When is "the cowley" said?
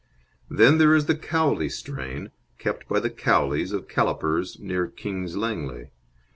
1.05-1.69